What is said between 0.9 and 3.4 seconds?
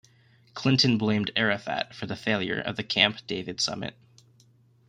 blamed Arafat for the failure of the Camp